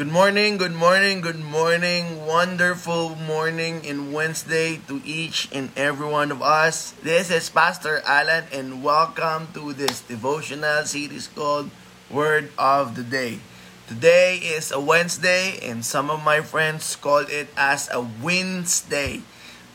[0.00, 2.24] Good morning, good morning, good morning.
[2.24, 6.92] Wonderful morning in Wednesday to each and every one of us.
[7.04, 11.68] This is Pastor Alan and welcome to this devotional series called
[12.08, 13.40] Word of the Day.
[13.88, 19.20] Today is a Wednesday and some of my friends call it as a Wednesday.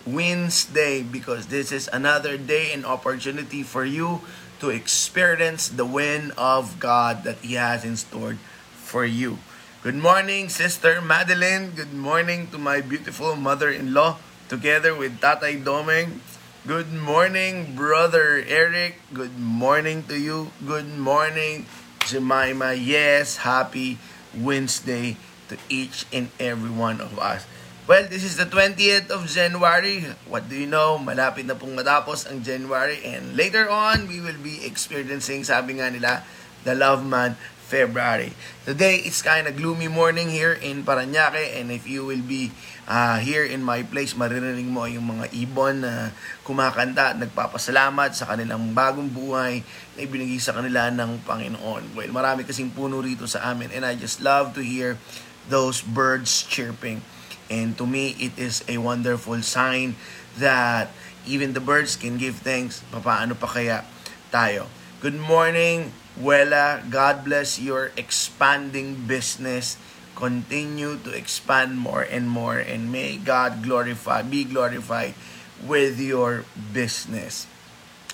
[0.07, 4.25] Wednesday because this is another day and opportunity for you
[4.57, 8.41] to experience the wind of God that He has in store
[8.73, 9.37] for you.
[9.85, 11.77] Good morning, Sister Madeline.
[11.77, 14.17] Good morning to my beautiful mother-in-law
[14.49, 16.25] together with Tatay Domeng.
[16.65, 18.97] Good morning, Brother Eric.
[19.13, 20.49] Good morning to you.
[20.65, 21.69] Good morning,
[22.01, 22.73] Jemima.
[22.73, 24.01] Yes, happy
[24.33, 25.21] Wednesday
[25.53, 27.45] to each and every one of us.
[27.85, 30.09] Well, this is the 20th of January.
[30.25, 30.97] What do you know?
[30.97, 35.93] Malapit na pong matapos ang January and later on, we will be experiencing, sabi nga
[35.93, 36.25] nila,
[36.65, 38.29] the Love Month February.
[38.61, 42.53] Today, it's kind of gloomy morning here in Paranaque and if you will be
[42.85, 46.13] uh, here in my place, maririnig mo yung mga ibon na
[46.45, 49.65] kumakanta at nagpapasalamat sa kanilang bagong buhay
[49.97, 51.97] na ibinigay sa kanila ng Panginoon.
[51.97, 55.01] Well, marami kasing puno rito sa amin and I just love to hear
[55.49, 57.01] those birds chirping.
[57.49, 59.97] And to me, it is a wonderful sign
[60.37, 60.93] that
[61.25, 62.85] even the birds can give thanks.
[62.93, 63.85] Paano pa kaya
[64.29, 64.69] tayo?
[65.01, 66.79] Good morning, Wella.
[66.87, 69.75] God bless your expanding business.
[70.15, 75.11] Continue to expand more and more and may God glorify, be glorified
[75.59, 77.51] with your business.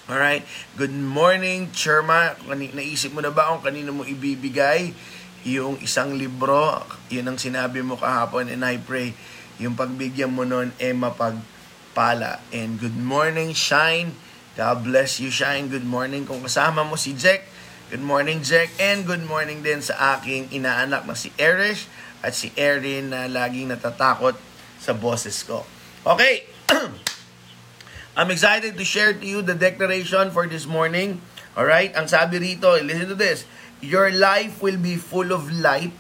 [0.09, 0.41] All right.
[0.75, 2.33] Good morning, Cherma.
[2.49, 4.97] Naisip mo na ba kung kanino mo ibibigay
[5.45, 6.81] yung isang libro?
[7.13, 9.13] Yun ang sinabi mo kahapon and I pray
[9.61, 12.41] yung pagbigyan mo nun ay mapagpala.
[12.49, 14.17] And good morning, Shine.
[14.57, 15.69] God bless you, Shine.
[15.69, 16.25] Good morning.
[16.25, 17.45] Kung kasama mo si Jack,
[17.91, 18.71] good morning, Jack.
[18.79, 21.91] And good morning din sa aking inaanak na si Erish
[22.23, 24.39] at si Erin na laging natatakot
[24.79, 25.67] sa boses ko.
[26.07, 26.47] Okay.
[28.15, 31.19] I'm excited to share to you the declaration for this morning.
[31.59, 31.91] All right?
[31.91, 33.43] Ang sabi rito, listen to this.
[33.83, 35.91] Your life will be full of light.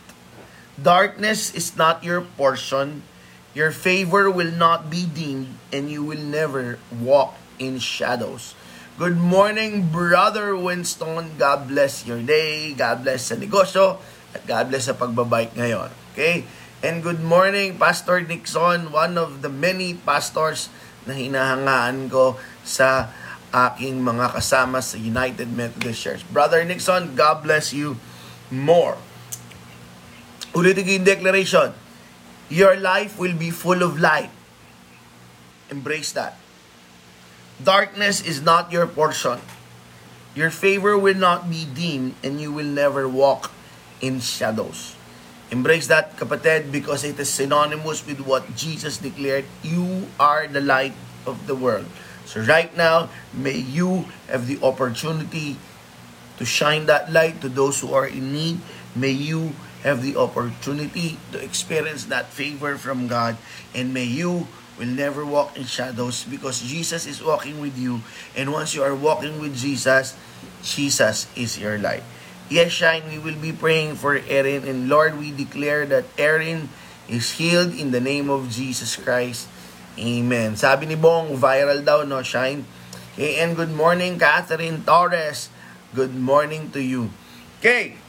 [0.79, 3.03] Darkness is not your portion.
[3.51, 8.55] Your favor will not be dimmed and you will never walk in shadows.
[9.01, 11.33] Good morning, Brother Winston.
[11.33, 12.77] God bless your day.
[12.77, 13.97] God bless sa negosyo.
[14.29, 15.89] At God bless sa pagbabike ngayon.
[16.13, 16.45] Okay?
[16.85, 20.69] And good morning, Pastor Nixon, one of the many pastors
[21.09, 23.09] na hinahangaan ko sa
[23.49, 26.21] aking mga kasama sa United Methodist Church.
[26.29, 27.97] Brother Nixon, God bless you
[28.53, 29.01] more.
[30.53, 31.73] Ulitin ko yung declaration.
[32.53, 34.29] Your life will be full of light.
[35.73, 36.37] Embrace that.
[37.61, 39.37] Darkness is not your portion.
[40.33, 43.51] Your favor will not be dim and you will never walk
[43.99, 44.95] in shadows.
[45.51, 49.43] Embrace that, kapatid, because it is synonymous with what Jesus declared.
[49.61, 50.95] You are the light
[51.27, 51.85] of the world.
[52.25, 55.59] So right now, may you have the opportunity
[56.39, 58.63] to shine that light to those who are in need.
[58.95, 59.51] May you
[59.83, 63.35] have the opportunity to experience that favor from God.
[63.75, 64.47] And may you
[64.77, 68.01] will never walk in shadows because Jesus is walking with you.
[68.35, 70.15] And once you are walking with Jesus,
[70.63, 72.03] Jesus is your light.
[72.51, 74.67] Yes, Shine, we will be praying for Erin.
[74.67, 76.67] And Lord, we declare that Erin
[77.07, 79.47] is healed in the name of Jesus Christ.
[79.99, 80.55] Amen.
[80.55, 82.63] Sabi ni Bong, viral daw, no, Shine?
[83.15, 85.51] Okay, and good morning, Catherine Torres.
[85.91, 87.11] Good morning to you.
[87.59, 87.99] Okay,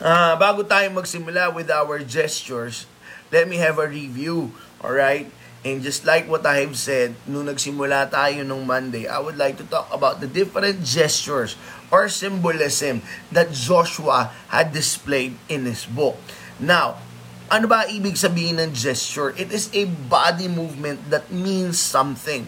[0.00, 2.88] uh, bago tayo magsimula with our gestures,
[3.28, 5.28] let me have a review, alright?
[5.66, 9.58] And just like what I have said, nung nagsimula tayo nung Monday, I would like
[9.58, 11.58] to talk about the different gestures
[11.90, 13.02] or symbolism
[13.34, 16.14] that Joshua had displayed in his book.
[16.62, 17.02] Now,
[17.50, 19.34] ano ba ibig sabihin ng gesture?
[19.34, 22.46] It is a body movement that means something.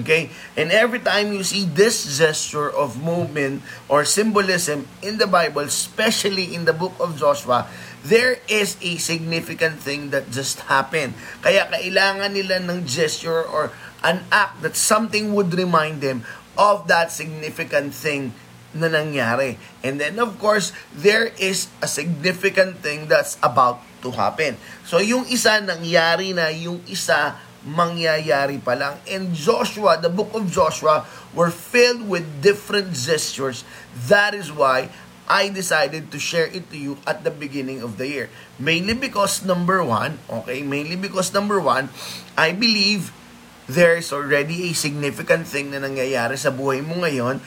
[0.00, 0.32] Okay?
[0.56, 6.54] And every time you see this gesture of movement or symbolism in the Bible, especially
[6.54, 7.68] in the book of Joshua,
[8.02, 11.14] there is a significant thing that just happened.
[11.42, 13.70] Kaya kailangan nila ng gesture or
[14.02, 16.26] an act that something would remind them
[16.58, 18.34] of that significant thing
[18.74, 19.56] na nangyari.
[19.84, 24.58] And then of course, there is a significant thing that's about to happen.
[24.82, 28.98] So yung isa nangyari na, yung isa mangyayari pa lang.
[29.06, 33.62] And Joshua, the book of Joshua, were filled with different gestures.
[34.10, 34.90] That is why
[35.32, 38.26] I decided to share it to you at the beginning of the year.
[38.60, 41.88] Mainly because number one, okay, mainly because number one,
[42.36, 43.16] I believe
[43.64, 47.40] there's already a significant thing na nangyayari sa buhay mo ngayon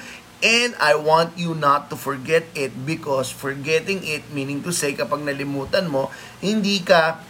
[0.43, 5.23] And I want you not to forget it because forgetting it, meaning to say, kapag
[5.23, 6.11] nalimutan mo,
[6.43, 7.23] hindi ka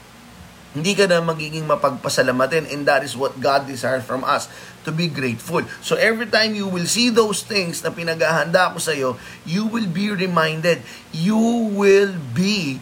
[0.76, 4.52] hindi ka na magiging mapagpasalamatin and that is what God desires from us
[4.86, 5.66] to be grateful.
[5.82, 9.90] So every time you will see those things na pinaghahanda ko sa iyo, you will
[9.90, 11.38] be reminded, you
[11.74, 12.80] will be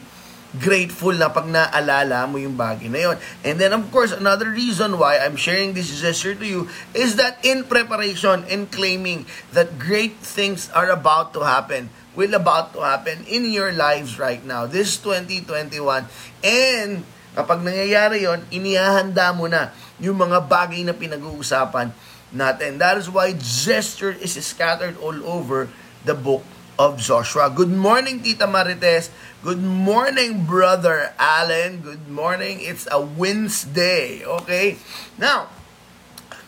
[0.54, 3.18] grateful na pag naalala mo yung bagay na yon.
[3.42, 7.42] And then of course, another reason why I'm sharing this gesture to you is that
[7.42, 9.26] in preparation and claiming
[9.58, 14.46] that great things are about to happen, will about to happen in your lives right
[14.46, 14.70] now.
[14.70, 16.06] This 2021
[16.46, 17.02] and
[17.34, 19.74] Kapag nangyayari yon, inihahanda mo na
[20.04, 21.96] yung mga bagay na pinag-uusapan
[22.36, 22.76] natin.
[22.76, 25.72] That is why gesture is scattered all over
[26.04, 26.44] the book
[26.76, 27.48] of Joshua.
[27.48, 29.08] Good morning, Tita Marites.
[29.40, 31.80] Good morning, Brother Allen.
[31.80, 32.60] Good morning.
[32.60, 34.28] It's a Wednesday.
[34.28, 34.76] Okay?
[35.16, 35.48] Now,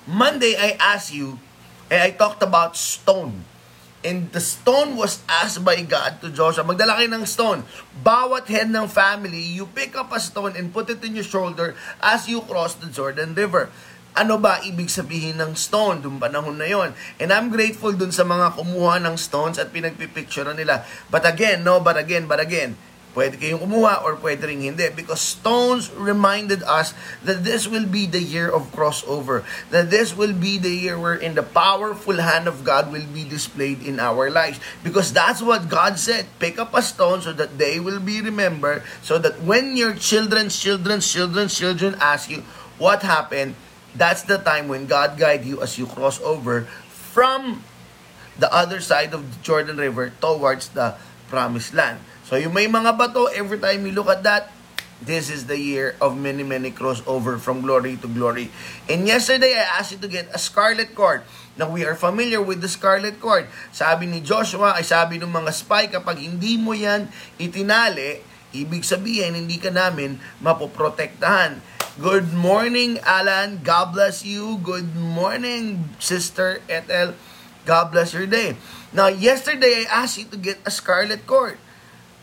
[0.04, 1.40] Monday, I asked you,
[1.88, 3.48] and I talked about stone.
[4.06, 7.66] And the stone was asked by God to Joshua, magdala kayo ng stone.
[8.06, 11.74] Bawat head ng family, you pick up a stone and put it in your shoulder
[12.06, 13.74] as you cross the Jordan River.
[14.14, 16.94] Ano ba ibig sabihin ng stone dun panahon na yon?
[17.18, 20.86] And I'm grateful dun sa mga kumuha ng stones at pinagpipicture nila.
[21.10, 22.78] But again, no, but again, but again,
[23.16, 24.92] Pwede kayong kumuha or pwede rin hindi.
[24.92, 26.92] Because stones reminded us
[27.24, 29.48] that this will be the year of crossover.
[29.72, 33.80] That this will be the year wherein the powerful hand of God will be displayed
[33.80, 34.60] in our lives.
[34.84, 36.28] Because that's what God said.
[36.44, 38.84] Pick up a stone so that they will be remembered.
[39.00, 42.44] So that when your children's children's children's children ask you
[42.76, 43.56] what happened,
[43.96, 46.68] that's the time when God guide you as you cross over
[47.16, 47.64] from
[48.36, 51.00] the other side of the Jordan River towards the
[51.32, 52.04] promised land.
[52.26, 54.50] So yung may mga bato, every time you look at that,
[54.98, 58.50] this is the year of many, many crossover from glory to glory.
[58.90, 61.22] And yesterday, I asked you to get a scarlet cord.
[61.54, 63.46] Now, we are familiar with the scarlet cord.
[63.70, 68.26] Sabi ni Joshua, ay sabi ng mga spy, kapag hindi mo yan itinali,
[68.58, 71.62] ibig sabihin, hindi ka namin mapoprotektahan.
[72.02, 73.62] Good morning, Alan.
[73.62, 74.58] God bless you.
[74.66, 77.14] Good morning, Sister Ethel.
[77.70, 78.58] God bless your day.
[78.90, 81.62] Now, yesterday, I asked you to get a scarlet cord.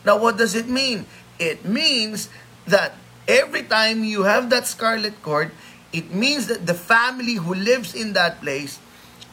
[0.05, 1.05] Now, what does it mean?
[1.39, 2.29] It means
[2.67, 2.93] that
[3.27, 5.51] every time you have that scarlet cord,
[5.91, 8.79] it means that the family who lives in that place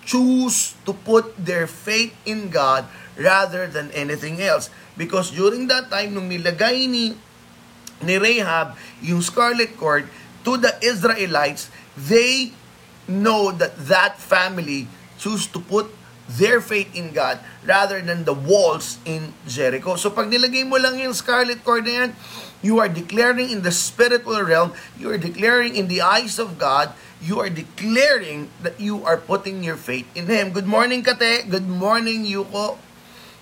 [0.05, 2.87] choose to put their faith in God
[3.17, 4.71] rather than anything else.
[4.97, 7.15] Because during that time, nung nilagay ni,
[8.03, 10.09] ni Rahab yung scarlet cord
[10.45, 12.53] to the Israelites, they
[13.09, 14.89] know that that family
[15.19, 15.91] choose to put
[16.39, 19.97] their faith in God rather than the walls in Jericho.
[19.99, 22.11] So pag nilagay mo lang yung scarlet cord na yan,
[22.63, 26.95] you are declaring in the spiritual realm, you are declaring in the eyes of God,
[27.19, 30.55] you are declaring that you are putting your faith in Him.
[30.55, 31.49] Good morning, Kate.
[31.49, 32.79] Good morning, Yuko.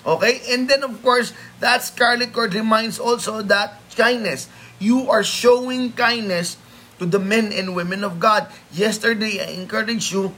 [0.06, 0.40] Okay?
[0.50, 4.48] And then, of course, that scarlet cord reminds also that kindness.
[4.78, 6.56] You are showing kindness
[6.98, 8.50] to the men and women of God.
[8.70, 10.34] Yesterday, I encouraged you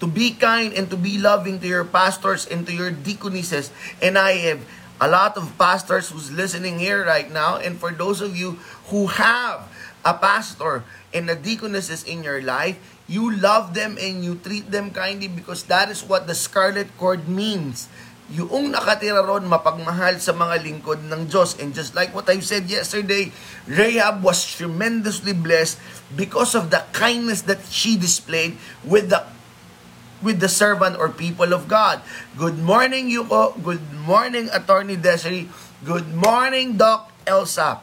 [0.00, 3.70] to be kind and to be loving to your pastors and to your deaconesses.
[4.02, 4.62] And I have
[5.00, 7.58] a lot of pastors who's listening here right now.
[7.58, 8.58] And for those of you
[8.90, 9.66] who have
[10.04, 12.78] a pastor and a deaconesses in your life,
[13.08, 17.26] you love them and you treat them kindly because that is what the scarlet cord
[17.26, 17.88] means.
[18.28, 21.56] Yung nakatira ron mapagmahal sa mga lingkod ng Diyos.
[21.56, 23.32] And just like what I said yesterday,
[23.64, 25.80] Rahab was tremendously blessed
[26.12, 29.24] because of the kindness that she displayed with the
[30.22, 32.02] with the servant or people of God.
[32.34, 33.54] Good morning, Yuko.
[33.62, 35.46] Good morning, Attorney Desiree.
[35.86, 37.82] Good morning, Doc Elsa.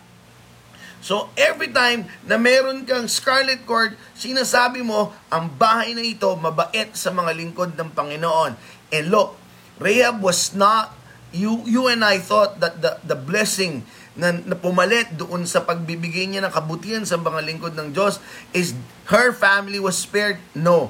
[1.06, 6.98] So, every time na meron kang scarlet cord, sinasabi mo, ang bahay na ito mabait
[6.98, 8.58] sa mga lingkod ng Panginoon.
[8.90, 9.38] And look,
[9.78, 10.98] Rahab was not,
[11.30, 13.86] you, you and I thought that the, the blessing
[14.18, 18.18] na, na pumalit doon sa pagbibigay niya ng kabutihan sa mga lingkod ng Diyos
[18.50, 18.74] is
[19.14, 20.42] her family was spared.
[20.58, 20.90] No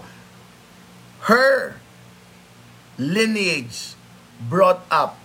[1.26, 1.82] her
[3.02, 3.98] lineage
[4.38, 5.18] brought up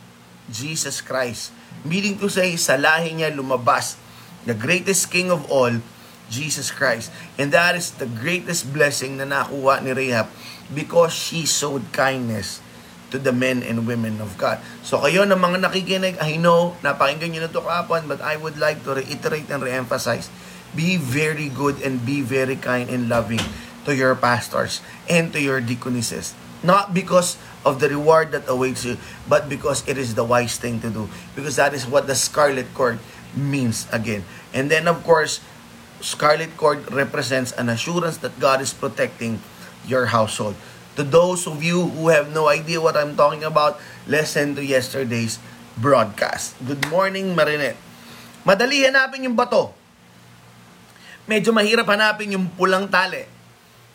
[0.49, 1.52] Jesus Christ.
[1.85, 3.97] Meaning to say, sa lahi niya lumabas
[4.49, 5.73] the greatest king of all,
[6.33, 7.12] Jesus Christ.
[7.37, 10.33] And that is the greatest blessing na nakuha ni Rahab
[10.73, 12.64] because she showed kindness
[13.11, 14.62] to the men and women of God.
[14.87, 18.57] So kayo na mga nakikinig, I know, napakinggan nyo na ito kahapon, but I would
[18.57, 20.30] like to reiterate and reemphasize,
[20.73, 23.42] be very good and be very kind and loving
[23.84, 26.34] to your pastors and to your deaconesses.
[26.62, 28.96] Not because of the reward that awaits you,
[29.28, 31.08] but because it is the wise thing to do.
[31.34, 33.00] Because that is what the scarlet cord
[33.32, 34.25] means again.
[34.52, 35.40] And then, of course,
[36.00, 39.40] scarlet cord represents an assurance that God is protecting
[39.87, 40.56] your household.
[40.96, 45.38] To those of you who have no idea what I'm talking about, listen to yesterday's
[45.80, 46.58] broadcast.
[46.60, 47.78] Good morning, Marinette.
[48.44, 49.72] Madali hanapin yung bato.
[51.25, 53.39] Medyo mahirap hanapin yung pulang tali.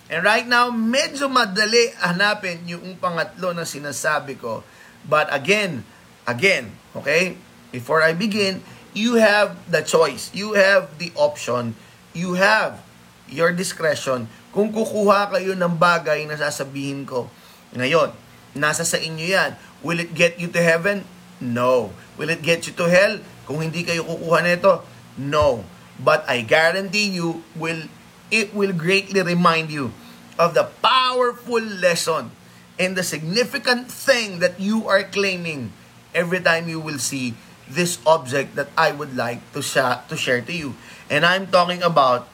[0.06, 4.62] And right now, medyo madali hanapin yung pangatlo na sinasabi ko.
[5.06, 5.82] But again,
[6.30, 7.42] again, okay?
[7.74, 8.62] Before I begin,
[8.94, 10.30] you have the choice.
[10.34, 11.74] You have the option.
[12.14, 12.86] You have
[13.26, 17.28] your discretion kung kukuha kayo ng bagay na sasabihin ko.
[17.76, 18.14] Ngayon,
[18.56, 19.52] nasa sa inyo yan.
[19.84, 21.04] Will it get you to heaven?
[21.44, 21.92] No.
[22.16, 23.20] Will it get you to hell?
[23.50, 24.86] Kung hindi kayo kukuha nito?
[25.20, 25.68] No.
[26.00, 27.84] But I guarantee you, will
[28.32, 29.94] it will greatly remind you
[30.38, 32.32] of the powerful lesson
[32.80, 35.72] and the significant thing that you are claiming
[36.14, 37.34] every time you will see
[37.70, 40.76] this object that I would like to, sh- to share to you.
[41.10, 42.28] And I'm talking about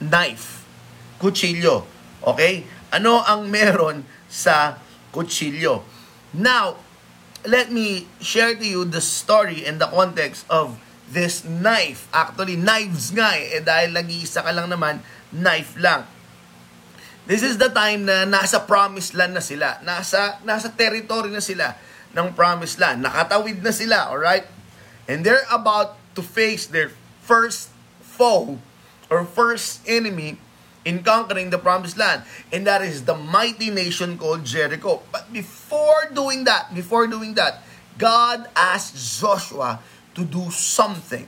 [0.00, 0.64] knife
[1.18, 1.86] kutsilyo.
[2.26, 2.66] Okay?
[2.92, 4.76] Ano ang meron sa
[5.14, 5.82] kutsilyo?
[6.34, 6.76] Now,
[7.46, 10.78] let me share to you the story and the context of
[11.12, 12.08] this knife.
[12.10, 13.60] Actually, knives nga eh.
[13.60, 16.08] eh dahil nag-iisa ka lang naman, knife lang.
[17.28, 19.78] This is the time na nasa promised land na sila.
[19.86, 21.78] Nasa, nasa territory na sila
[22.16, 23.04] ng promised land.
[23.04, 24.48] Nakatawid na sila, alright?
[25.06, 26.90] And they're about to face their
[27.22, 27.70] first
[28.02, 28.58] foe
[29.06, 30.40] or first enemy
[30.82, 32.26] in conquering the promised land.
[32.50, 35.06] And that is the mighty nation called Jericho.
[35.14, 37.62] But before doing that, before doing that,
[37.98, 39.78] God asked Joshua
[40.14, 41.26] to do something.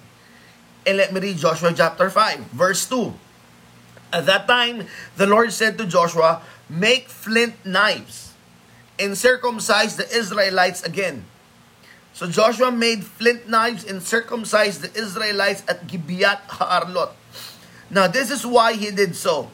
[0.87, 3.13] And let me read Joshua chapter 5, verse 2.
[4.13, 4.87] At that time,
[5.17, 8.35] the Lord said to Joshua, Make flint knives
[8.99, 11.25] and circumcise the Israelites again.
[12.15, 17.17] So Joshua made flint knives and circumcised the Israelites at Gibeat Ha'arlot.
[17.91, 19.51] Now, this is why he did so.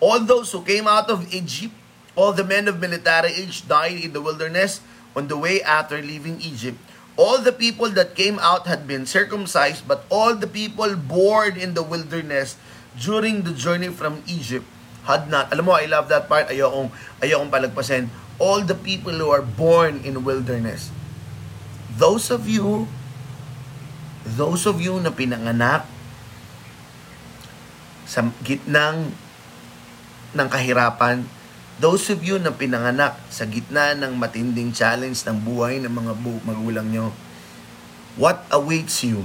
[0.00, 1.72] All those who came out of Egypt,
[2.16, 4.80] all the men of military age died in the wilderness
[5.14, 6.78] on the way after leaving Egypt.
[7.20, 11.76] All the people that came out had been circumcised, but all the people born in
[11.76, 12.56] the wilderness
[12.96, 14.64] during the journey from Egypt
[15.04, 15.52] had not.
[15.52, 16.48] Alam mo, I love that part.
[16.48, 16.88] Ayokong,
[17.20, 18.08] ayokong palagpasin.
[18.40, 20.88] All the people who are born in wilderness.
[21.92, 22.88] Those of you,
[24.24, 25.84] those of you na pinanganak
[28.08, 29.12] sa gitnang
[30.32, 31.28] ng kahirapan,
[31.80, 36.44] those of you na pinanganak sa gitna ng matinding challenge ng buhay ng mga bu-
[36.44, 37.14] magulang nyo,
[38.20, 39.24] what awaits you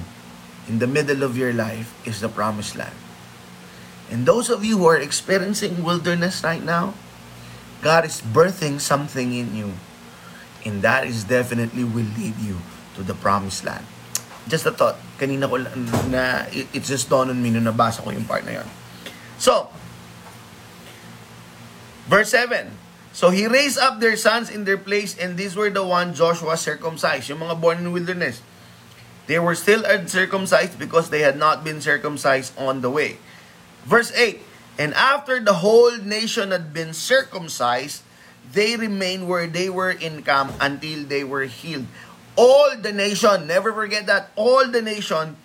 [0.68, 2.96] in the middle of your life is the promised land.
[4.08, 6.96] And those of you who are experiencing wilderness right now,
[7.84, 9.76] God is birthing something in you.
[10.64, 12.64] And that is definitely will lead you
[12.96, 13.84] to the promised land.
[14.48, 14.96] Just a thought.
[15.20, 15.60] Kanina ko
[16.08, 18.68] na, it, it just dawned on me nung nabasa ko yung part na yun.
[19.38, 19.68] So,
[22.08, 22.72] verse 7.
[23.14, 26.58] So he raised up their sons in their place, and these were the one Joshua
[26.58, 28.42] circumcised, yung mga born in wilderness.
[29.26, 33.18] They were still uncircumcised because they had not been circumcised on the way.
[33.84, 34.40] Verse 8.
[34.78, 38.04] And after the whole nation had been circumcised,
[38.54, 41.88] they remained where they were in camp until they were healed.
[42.38, 45.36] All the nation, never forget that, all the nation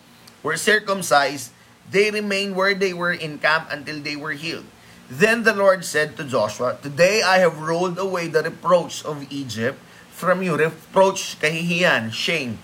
[0.42, 1.50] were circumcised.
[1.90, 4.68] They remained where they were in camp until they were healed.
[5.12, 9.76] Then the Lord said to Joshua, Today I have rolled away the reproach of Egypt
[10.08, 10.56] from you.
[10.56, 12.56] Reproach, kahihiyan, shame.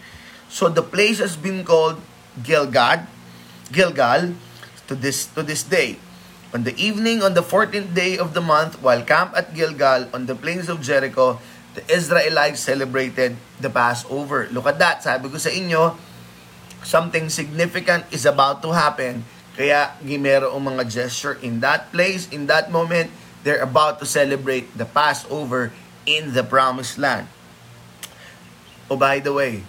[0.49, 2.01] So the place has been called
[2.41, 3.05] Gilgad,
[3.69, 4.33] Gilgal,
[4.89, 6.01] to this to this day.
[6.57, 10.25] On the evening on the 14th day of the month, while camped at Gilgal on
[10.25, 11.37] the plains of Jericho,
[11.77, 14.49] the Israelites celebrated the Passover.
[14.49, 15.05] Look at that.
[15.05, 16.01] Sabi ko sa inyo,
[16.81, 19.29] something significant is about to happen.
[19.59, 23.11] Kaya mayroong mga gesture in that place, in that moment,
[23.43, 25.75] they're about to celebrate the Passover
[26.07, 27.27] in the Promised Land.
[28.87, 29.67] Oh, by the way,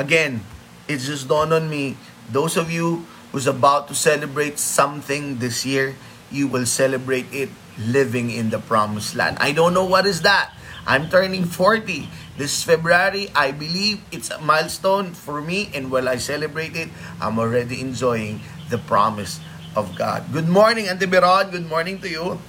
[0.00, 0.40] again,
[0.88, 2.00] it's just dawned on me,
[2.32, 3.04] those of you
[3.36, 5.92] who's about to celebrate something this year,
[6.32, 9.36] you will celebrate it living in the promised land.
[9.40, 10.52] I don't know what is that.
[10.86, 13.30] I'm turning 40 this February.
[13.36, 16.88] I believe it's a milestone for me and while I celebrate it,
[17.20, 18.40] I'm already enjoying
[18.72, 19.38] the promise
[19.76, 20.32] of God.
[20.32, 21.52] Good morning, Auntie Beron.
[21.52, 22.40] Good morning to you.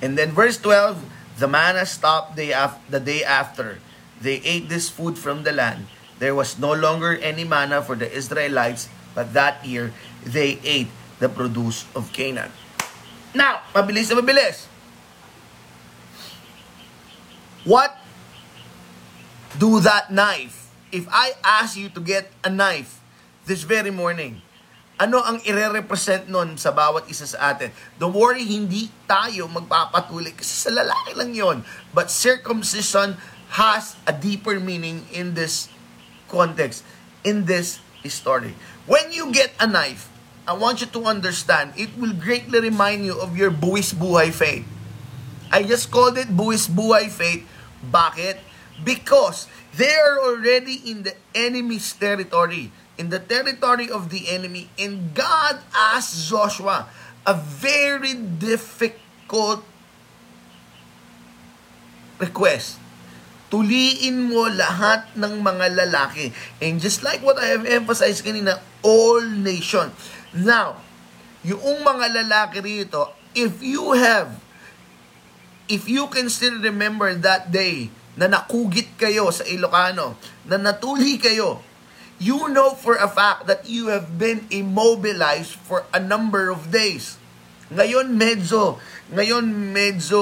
[0.00, 1.02] And then verse 12,
[1.42, 3.82] the manna stopped the, af- the day after.
[4.22, 5.90] They ate this food from the land.
[6.22, 9.92] There was no longer any manna for the Israelites But that year,
[10.24, 10.88] they ate
[11.18, 12.50] the produce of Canaan.
[13.34, 14.66] Now, mabilis na mabilis.
[17.66, 17.92] What
[19.58, 20.70] do that knife?
[20.90, 22.98] If I ask you to get a knife
[23.46, 24.42] this very morning,
[25.00, 27.72] ano ang ire-represent nun sa bawat isa sa atin.
[27.96, 31.56] Don't worry, hindi tayo magpapatuloy kasi sa lalaki lang yon.
[31.96, 33.16] But circumcision
[33.56, 35.72] has a deeper meaning in this
[36.28, 36.84] context,
[37.24, 37.80] in this
[38.12, 38.52] story.
[38.84, 40.12] When you get a knife,
[40.44, 44.68] I want you to understand, it will greatly remind you of your buwis buhay faith.
[45.48, 47.48] I just called it buwis buhay faith.
[47.80, 48.36] Bakit?
[48.84, 52.68] Because they are already in the enemy's territory
[53.00, 54.68] in the territory of the enemy.
[54.76, 56.84] And God asked Joshua
[57.24, 59.64] a very difficult
[62.20, 62.76] request.
[63.48, 66.30] Tuliin mo lahat ng mga lalaki.
[66.60, 69.90] And just like what I have emphasized kanina, all nation.
[70.36, 70.84] Now,
[71.40, 74.36] yung mga lalaki rito, if you have,
[75.66, 81.69] if you can still remember that day na nakugit kayo sa Ilocano, na natuli kayo,
[82.20, 87.16] you know for a fact that you have been immobilized for a number of days.
[87.72, 88.76] Ngayon medyo,
[89.08, 90.20] ngayon medyo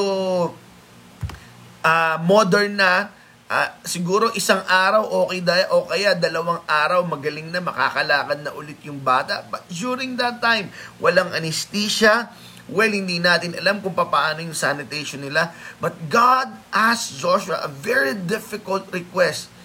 [1.82, 3.10] uh, modern na,
[3.50, 8.78] uh, siguro isang araw okay dahil o kaya dalawang araw magaling na makakalakad na ulit
[8.86, 9.42] yung bata.
[9.50, 10.70] But during that time,
[11.02, 12.30] walang anesthesia,
[12.70, 15.50] well, hindi natin alam kung paano yung sanitation nila.
[15.82, 19.57] But God asked Joshua a very difficult request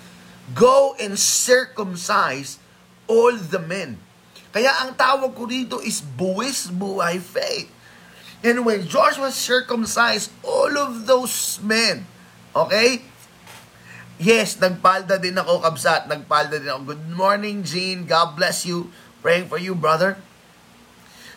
[0.51, 2.59] Go and circumcise
[3.07, 4.03] all the men.
[4.51, 7.71] Kaya ang tawag ko dito is buwis buhay faith.
[8.43, 12.03] And when Joshua circumcised all of those men,
[12.51, 13.07] okay?
[14.19, 16.12] Yes, nagpalda din ako, kabsat.
[16.12, 16.93] Nagpalda din ako.
[16.93, 18.03] Good morning, Jean.
[18.03, 18.91] God bless you.
[19.23, 20.19] Praying for you, brother.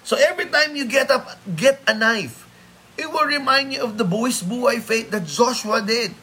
[0.02, 2.46] So every time you get up, get a knife,
[2.98, 6.14] it will remind you of the buwis buhay faith that Joshua did.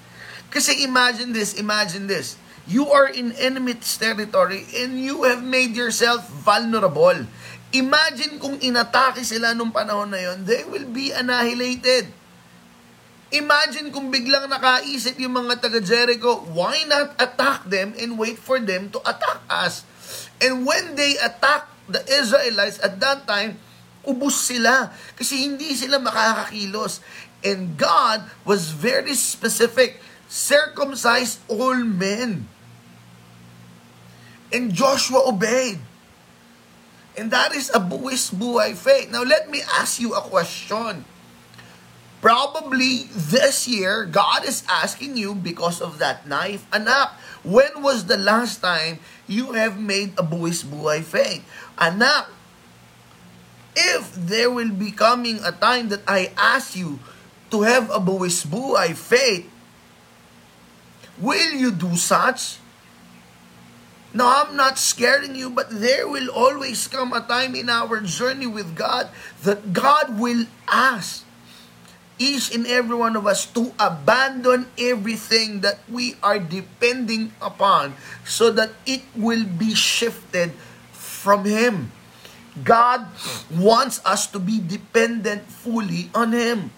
[0.52, 2.38] Kasi imagine this, imagine this.
[2.64, 7.28] You are in enemy's territory and you have made yourself vulnerable.
[7.76, 12.08] Imagine kung inatake sila nung panahon na yon, they will be annihilated.
[13.34, 18.62] Imagine kung biglang nakaisip yung mga taga Jericho, why not attack them and wait for
[18.62, 19.90] them to attack us?
[20.38, 23.58] And when they attack the Israelites at that time,
[24.06, 27.02] ubus sila kasi hindi sila makakakilos.
[27.42, 29.98] And God was very specific,
[30.30, 32.53] circumcise all men.
[34.54, 35.82] And Joshua obeyed.
[37.18, 39.10] And that is a buwis buhay faith.
[39.10, 41.06] Now let me ask you a question.
[42.22, 46.64] Probably this year, God is asking you because of that knife.
[46.72, 47.12] Anak,
[47.44, 51.44] when was the last time you have made a buwis buhay faith?
[51.76, 52.32] Anak,
[53.76, 57.04] if there will be coming a time that I ask you
[57.52, 59.50] to have a buwis buhay faith,
[61.20, 62.63] will you do such?
[64.14, 68.46] No, I'm not scaring you, but there will always come a time in our journey
[68.46, 69.10] with God
[69.42, 71.26] that God will ask
[72.22, 78.54] each and every one of us to abandon everything that we are depending upon so
[78.54, 80.54] that it will be shifted
[80.94, 81.92] from Him.
[82.62, 83.10] God
[83.50, 86.70] wants us to be dependent fully on Him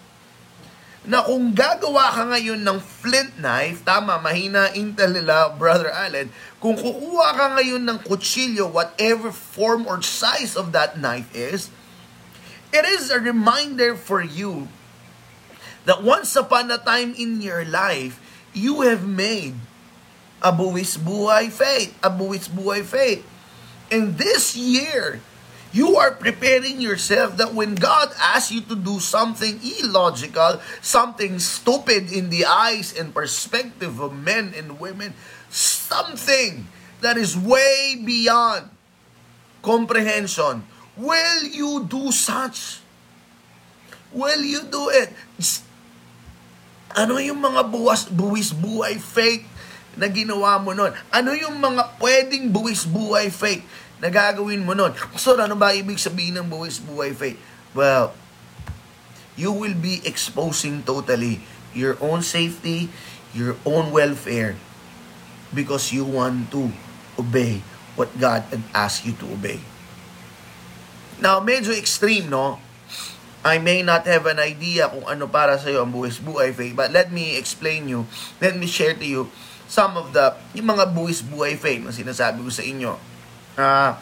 [1.06, 6.74] na kung gagawa ka ngayon ng flint knife, tama, mahina intel nila, Brother Allen, kung
[6.74, 11.70] kukuha ka ngayon ng kutsilyo, whatever form or size of that knife is,
[12.74, 14.66] it is a reminder for you
[15.86, 18.18] that once upon a time in your life,
[18.50, 19.54] you have made
[20.42, 23.22] a buwis buhay faith, a buwis buhay faith.
[23.94, 25.22] And this year,
[25.76, 32.08] You are preparing yourself that when God asks you to do something illogical, something stupid
[32.08, 35.12] in the eyes and perspective of men and women,
[35.52, 36.64] something
[37.04, 38.72] that is way beyond
[39.60, 40.64] comprehension,
[40.96, 42.80] will you do such?
[44.16, 45.12] Will you do it?
[46.96, 49.44] Ano yung mga buwas, buwis buhay faith
[50.00, 50.96] na ginawa mo nun?
[51.12, 53.60] Ano yung mga pwedeng buwis buhay faith
[54.00, 54.92] na gagawin mo nun.
[55.16, 57.40] So, ano ba ibig sabihin ng buwis buhay faith?
[57.72, 58.12] Well,
[59.36, 61.40] you will be exposing totally
[61.76, 62.88] your own safety,
[63.36, 64.56] your own welfare,
[65.52, 66.72] because you want to
[67.20, 67.60] obey
[67.96, 69.60] what God had asked you to obey.
[71.16, 72.60] Now, medyo extreme, no?
[73.46, 76.74] I may not have an idea kung ano para sa iyo ang buwis buhay faith,
[76.74, 78.04] but let me explain you,
[78.42, 79.30] let me share to you
[79.70, 83.15] some of the, yung mga buwis buhay faith na sinasabi ko sa inyo.
[83.56, 83.96] Uh,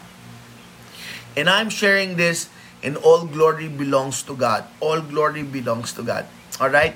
[1.35, 2.51] and I'm sharing this
[2.83, 4.67] and all glory belongs to God.
[4.79, 6.27] All glory belongs to God.
[6.59, 6.95] All right?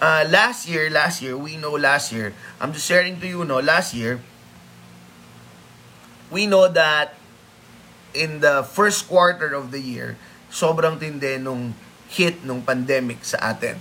[0.00, 3.58] Uh, last year, last year, we know last year, I'm just sharing to you, no,
[3.58, 4.20] last year,
[6.30, 7.14] we know that
[8.14, 10.18] in the first quarter of the year,
[10.50, 11.74] sobrang tindi nung
[12.10, 13.78] hit nung pandemic sa atin.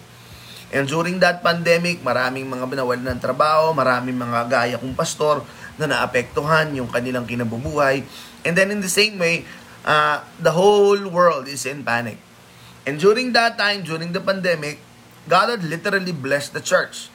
[0.74, 5.46] And during that pandemic, maraming mga binawalan ng trabaho, maraming mga gaya kong pastor
[5.78, 8.06] na naapektuhan yung kanilang kinabubuhay.
[8.46, 9.48] And then in the same way,
[9.88, 12.20] uh, the whole world is in panic.
[12.84, 14.80] And during that time, during the pandemic,
[15.26, 17.08] God had literally blessed the church.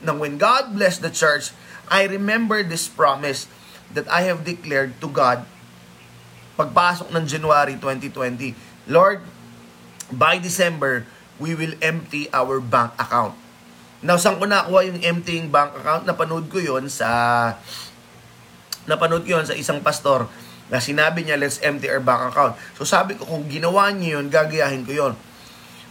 [0.00, 1.50] Now when God blessed the church,
[1.90, 3.50] I remember this promise
[3.90, 5.42] that I have declared to God
[6.54, 8.54] pagpasok ng January 2020.
[8.86, 9.24] Lord,
[10.12, 11.08] by December,
[11.40, 13.34] we will empty our bank account.
[14.00, 16.04] Now, saan ko nakuha yung emptying bank account?
[16.04, 17.08] Napanood ko yon sa
[18.88, 20.30] napanood ko yon sa isang pastor
[20.70, 22.54] na sinabi niya, let's empty our bank account.
[22.78, 25.14] So sabi ko, kung ginawa niyo yun, gagayahin ko yon.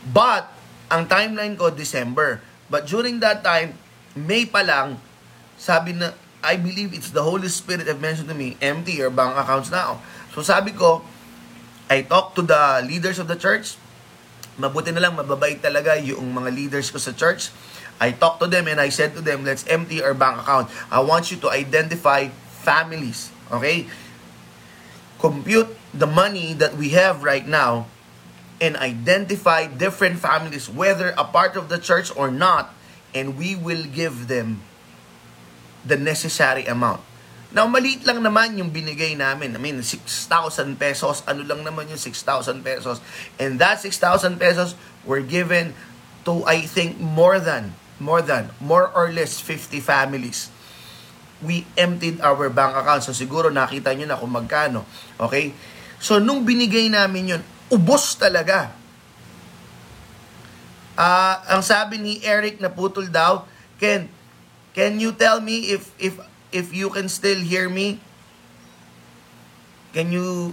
[0.09, 0.47] But,
[0.87, 2.39] ang timeline ko, December.
[2.71, 3.75] But during that time,
[4.17, 4.97] May pa lang,
[5.59, 9.37] sabi na, I believe it's the Holy Spirit have mentioned to me, empty your bank
[9.37, 10.01] accounts now.
[10.33, 11.03] So sabi ko,
[11.91, 13.77] I talked to the leaders of the church,
[14.57, 17.53] mabuti na lang, mababait talaga yung mga leaders ko sa church.
[17.99, 20.71] I talked to them and I said to them, let's empty our bank account.
[20.89, 23.31] I want you to identify families.
[23.51, 23.87] Okay?
[25.19, 27.87] Compute the money that we have right now
[28.61, 32.75] and identify different families, whether a part of the church or not,
[33.15, 34.61] and we will give them
[35.85, 37.01] the necessary amount.
[37.49, 39.57] Now, maliit lang naman yung binigay namin.
[39.57, 40.05] I mean, 6,000
[40.77, 41.25] pesos.
[41.25, 43.01] Ano lang naman yung 6,000 pesos?
[43.41, 45.73] And that 6,000 pesos were given
[46.29, 50.53] to, I think, more than, more than, more or less 50 families.
[51.39, 53.03] We emptied our bank account.
[53.07, 54.83] So, siguro nakita nyo na kung magkano.
[55.15, 55.55] Okay?
[55.99, 58.75] So, nung binigay namin yun, ubos talaga.
[60.99, 63.47] Uh, ang sabi ni Eric na putol daw,
[63.79, 64.11] Ken,
[64.75, 66.19] can you tell me if if
[66.51, 68.03] if you can still hear me?
[69.95, 70.51] Can you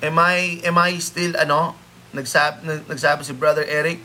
[0.00, 1.76] am I am I still ano
[2.16, 4.00] nagsabi nagsabi si brother Eric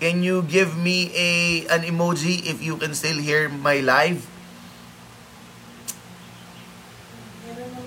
[0.00, 1.28] Can you give me a
[1.68, 4.24] an emoji if you can still hear my live?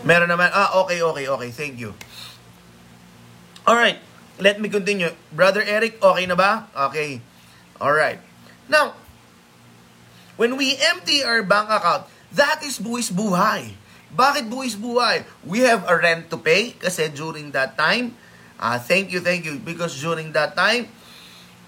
[0.04, 0.52] Meron naman.
[0.52, 1.50] Ah, okay, okay, okay.
[1.52, 1.96] Thank you.
[3.63, 4.00] All right.
[4.39, 5.12] Let me continue.
[5.32, 6.68] Brother Eric, okay na ba?
[6.92, 7.24] Okay.
[7.80, 8.20] All right.
[8.68, 8.96] Now,
[10.36, 13.78] when we empty our bank account, That is buwis buhay.
[14.10, 15.22] Bakit buwis buhay?
[15.46, 18.18] We have a rent to pay kasi during that time,
[18.58, 20.89] uh, thank you, thank you, because during that time,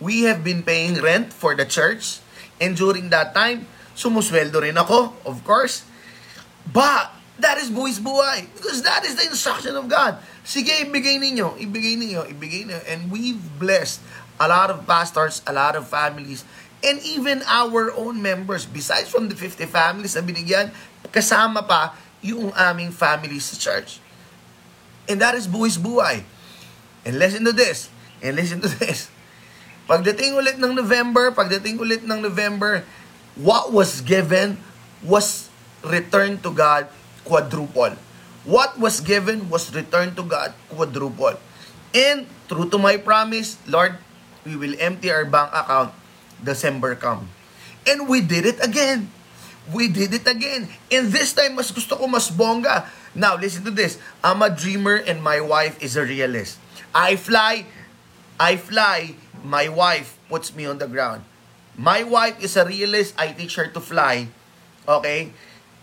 [0.01, 2.17] we have been paying rent for the church.
[2.57, 5.85] And during that time, sumusweldo rin ako, of course.
[6.65, 8.47] But, that is buwis buhay.
[8.55, 10.19] Because that is the instruction of God.
[10.45, 12.81] Sige, ibigay ninyo, ibigay ninyo, ibigay ninyo.
[12.87, 13.99] And we've blessed
[14.39, 16.43] a lot of pastors, a lot of families
[16.85, 20.69] and even our own members, besides from the 50 families na binigyan,
[21.09, 23.97] kasama pa yung aming families sa church.
[25.09, 26.21] And that is buwis buhay.
[27.01, 27.89] And listen to this.
[28.21, 29.09] And listen to this.
[29.89, 32.85] Pagdating ulit ng November, pagdating ulit ng November,
[33.33, 34.61] what was given
[35.01, 35.49] was
[35.85, 36.89] returned to God
[37.25, 37.97] quadruple.
[38.45, 41.41] What was given was returned to God quadruple.
[41.91, 43.97] And true to my promise, Lord,
[44.45, 45.91] we will empty our bank account
[46.39, 47.27] December come.
[47.89, 49.09] And we did it again.
[49.73, 50.69] We did it again.
[50.93, 52.85] And this time, mas gusto ko mas bongga.
[53.17, 53.97] Now, listen to this.
[54.21, 56.61] I'm a dreamer and my wife is a realist.
[56.93, 57.65] I fly,
[58.37, 61.25] I fly, my wife puts me on the ground.
[61.75, 63.17] My wife is a realist.
[63.17, 64.29] I teach her to fly.
[64.87, 65.33] Okay?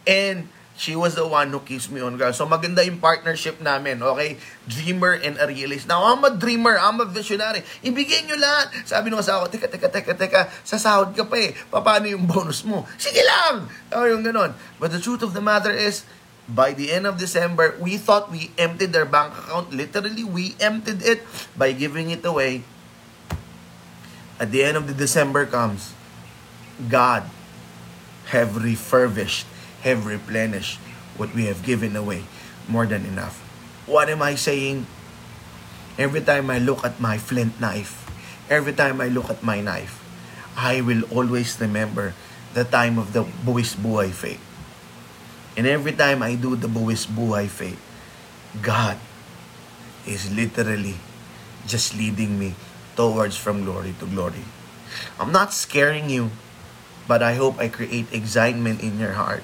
[0.06, 0.48] And
[0.82, 2.34] She was the one who keeps me on ground.
[2.34, 4.34] So maganda yung partnership namin, okay?
[4.66, 5.86] Dreamer and a realist.
[5.86, 7.62] Now, I'm a dreamer, I'm a visionary.
[7.86, 8.82] Ibigay nyo lahat.
[8.90, 11.54] Sabi nung asawa teka, teka, teka, teka, sasahod ka pa eh.
[11.70, 12.82] Paano yung bonus mo?
[12.98, 13.70] Sige lang!
[13.94, 14.58] O, yung ganon.
[14.82, 16.02] But the truth of the matter is,
[16.50, 19.70] by the end of December, we thought we emptied their bank account.
[19.70, 21.22] Literally, we emptied it
[21.54, 22.66] by giving it away.
[24.42, 25.94] At the end of the December comes,
[26.90, 27.30] God
[28.34, 29.46] have refurbished
[29.82, 30.78] have replenished
[31.18, 32.24] what we have given away
[32.68, 33.42] more than enough.
[33.86, 34.86] What am I saying?
[35.98, 37.98] Every time I look at my flint knife,
[38.48, 40.00] every time I look at my knife,
[40.56, 42.14] I will always remember
[42.54, 44.40] the time of the buwis buhay faith.
[45.56, 47.80] And every time I do the buwis buhay faith,
[48.62, 48.96] God
[50.06, 50.96] is literally
[51.66, 52.54] just leading me
[52.96, 54.44] towards from glory to glory.
[55.18, 56.30] I'm not scaring you,
[57.08, 59.42] but I hope I create excitement in your heart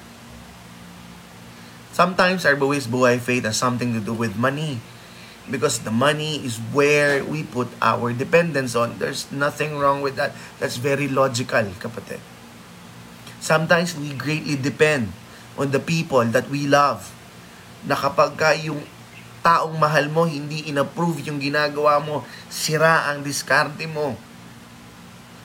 [1.91, 4.79] Sometimes our buwis buhay faith has something to do with money.
[5.49, 9.01] Because the money is where we put our dependence on.
[9.01, 10.37] There's nothing wrong with that.
[10.61, 12.21] That's very logical, kapatid.
[13.41, 15.09] Sometimes we greatly depend
[15.57, 17.09] on the people that we love.
[17.81, 18.85] Na kapag ka yung
[19.41, 22.21] taong mahal mo, hindi inapprove yung ginagawa mo,
[22.51, 24.13] sira ang diskarte mo.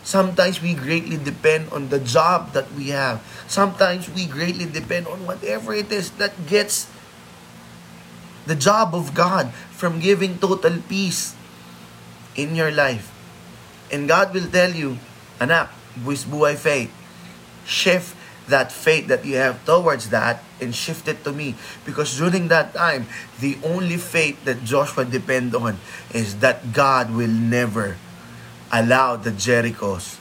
[0.05, 3.25] Sometimes we greatly depend on the job that we have.
[3.49, 6.93] Sometimes we greatly depend on whatever it is that gets
[8.45, 11.33] the job of God from giving total peace
[12.37, 13.09] in your life.
[13.89, 15.01] And God will tell you,
[15.41, 16.93] anak, buwis buhay faith.
[17.65, 18.13] Shift
[18.49, 21.57] that faith that you have towards that and shift it to me.
[21.89, 23.09] Because during that time,
[23.41, 25.81] the only faith that Joshua depend on
[26.13, 27.97] is that God will never
[28.75, 30.19] allow the Jerichos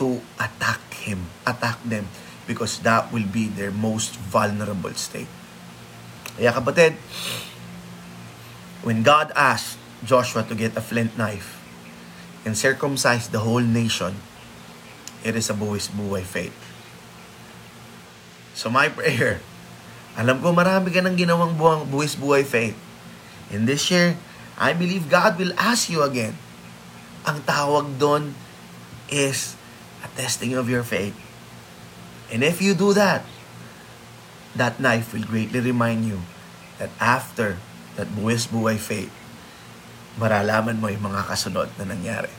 [0.00, 2.08] to attack him, attack them,
[2.48, 5.28] because that will be their most vulnerable state.
[6.40, 6.96] Kaya kapatid,
[8.80, 11.60] when God asked Joshua to get a flint knife
[12.48, 14.16] and circumcise the whole nation,
[15.20, 16.56] it is a buwis-buhay faith.
[18.56, 19.44] So my prayer,
[20.16, 22.76] alam ko marami ka nang ginawang buwang buwis-buhay faith.
[23.52, 24.16] In this year,
[24.56, 26.40] I believe God will ask you again.
[27.28, 28.32] Ang tawag doon
[29.12, 29.58] is
[30.00, 31.16] a testing of your faith.
[32.30, 33.26] And if you do that,
[34.54, 36.22] that knife will greatly remind you
[36.78, 37.58] that after
[37.98, 39.12] that buwis-buhay faith,
[40.16, 42.32] maralaman mo yung mga kasunod na nangyari.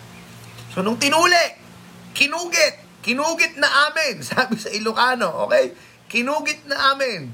[0.72, 1.60] So nung tinuli,
[2.16, 5.76] kinugit, kinugit na amin, sabi sa Ilocano, okay?
[6.08, 7.32] Kinugit na amin.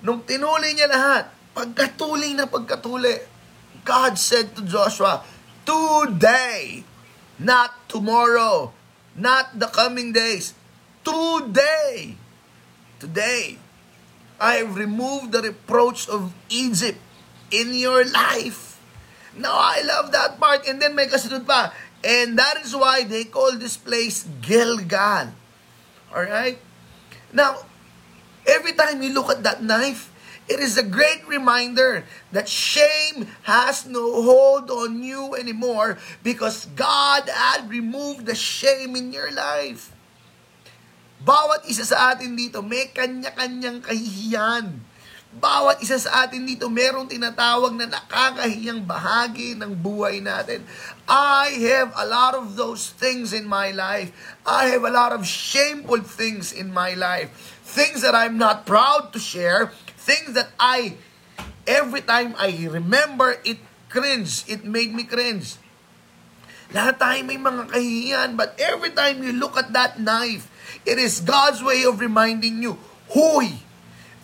[0.00, 3.28] Nung tinuli niya lahat, pagkatuli na pagkatuli,
[3.84, 5.22] God said to Joshua,
[5.64, 6.84] Today,
[7.38, 8.72] not tomorrow,
[9.16, 10.54] not the coming days,
[11.04, 12.16] today,
[12.98, 13.58] today,
[14.40, 16.98] I have removed the reproach of Egypt
[17.52, 18.80] in your life.
[19.36, 20.66] Now, I love that part.
[20.66, 21.72] And then may kasunod pa.
[22.00, 25.36] And that is why they call this place Gilgal.
[26.10, 26.58] Alright?
[27.32, 27.62] Now,
[28.48, 30.09] every time you look at that knife,
[30.50, 32.02] it is a great reminder
[32.34, 35.94] that shame has no hold on you anymore
[36.26, 39.94] because God had removed the shame in your life.
[41.22, 44.90] Bawat isa sa atin dito may kanya-kanyang kahihiyan.
[45.30, 50.66] Bawat isa sa atin dito merong tinatawag na nakakahiyang bahagi ng buhay natin.
[51.06, 54.10] I have a lot of those things in my life.
[54.42, 57.30] I have a lot of shameful things in my life.
[57.62, 59.70] Things that I'm not proud to share.
[60.10, 60.98] Things that I,
[61.70, 64.42] every time I remember, it cringe.
[64.50, 65.54] It made me cringe.
[66.74, 70.50] Lahat tayo may mga kahihiyan, but every time you look at that knife,
[70.82, 72.74] it is God's way of reminding you,
[73.14, 73.62] Huy,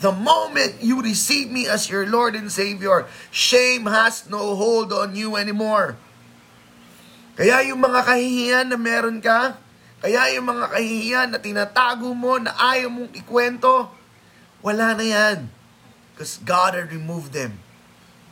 [0.02, 5.14] the moment you receive me as your Lord and Savior, shame has no hold on
[5.14, 5.94] you anymore.
[7.38, 9.58] Kaya yung mga kahihiyan na meron ka,
[10.02, 13.90] kaya yung mga kahihiyan na tinatago mo, na ayaw mong ikwento,
[14.66, 15.55] wala na yan.
[16.16, 17.60] Because God had removed them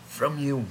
[0.09, 0.65] from you.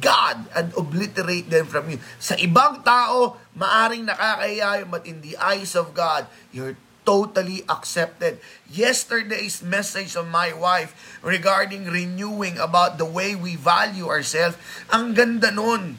[0.00, 2.00] God had obliterate them from you.
[2.16, 8.40] Sa ibang tao, maaring nakakahiya but in the eyes of God, you're totally accepted.
[8.68, 10.92] Yesterday's message of my wife
[11.24, 14.56] regarding renewing about the way we value ourselves,
[14.92, 15.96] ang ganda nun.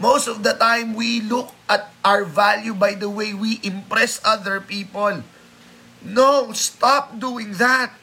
[0.00, 4.58] Most of the time, we look at our value by the way we impress other
[4.58, 5.22] people.
[6.00, 7.99] No, stop doing that.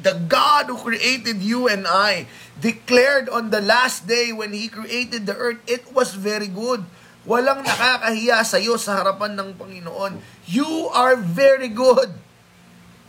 [0.00, 2.26] The God who created you and I
[2.60, 6.84] declared on the last day when He created the earth, it was very good.
[7.28, 10.24] Walang nakakahiya sa iyo sa harapan ng Panginoon.
[10.48, 12.16] You are very good.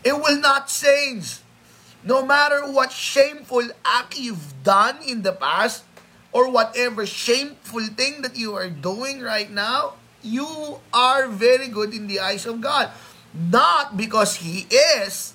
[0.03, 1.39] It will not change.
[2.03, 5.85] No matter what shameful act you've done in the past,
[6.31, 12.07] or whatever shameful thing that you are doing right now, you are very good in
[12.07, 12.89] the eyes of God.
[13.33, 15.33] Not because He is,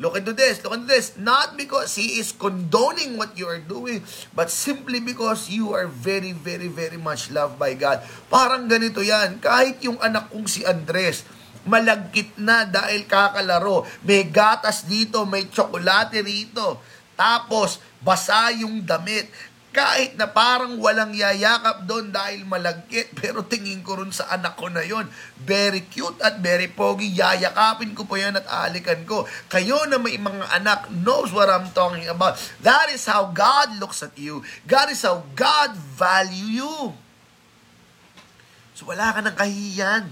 [0.00, 1.14] Look into this, look into this.
[1.20, 6.32] Not because He is condoning what you are doing, but simply because you are very,
[6.32, 8.00] very, very much loved by God.
[8.32, 9.38] Parang ganito yan.
[9.38, 11.22] Kahit yung anak kong si Andres,
[11.68, 13.86] malagkit na dahil kakalaro.
[14.02, 16.80] May gatas dito, may tsokolate rito.
[17.14, 19.30] Tapos, basa yung damit
[19.72, 24.68] kahit na parang walang yayakap doon dahil malagkit, pero tingin ko rin sa anak ko
[24.68, 25.08] na yon.
[25.42, 27.08] Very cute at very pogi.
[27.08, 29.24] Yayakapin ko po yan at alikan ko.
[29.48, 32.36] Kayo na may mga anak knows what I'm talking about.
[32.60, 34.44] That is how God looks at you.
[34.68, 36.92] God is how God value you.
[38.76, 40.04] So wala ka ng kahihiyan.